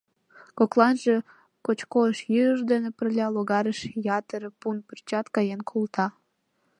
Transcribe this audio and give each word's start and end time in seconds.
Кокланже 0.57 1.15
кочкыш-йӱыш 1.65 2.59
дене 2.71 2.89
пырля 2.97 3.27
логарыш 3.35 3.79
ятыр 4.17 4.43
пун 4.59 4.77
пырчат 4.87 5.25
каен 5.35 5.61
колта. 5.69 6.07